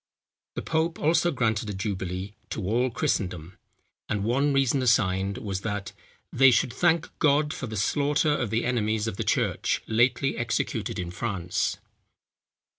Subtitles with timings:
[0.55, 3.59] The pope also granted a jubilee to all Christendom,
[4.09, 5.93] and one reason assigned was, that
[6.33, 10.97] they should thank God for the slaughter of the enemies of the church, lately executed
[10.97, 11.77] in France.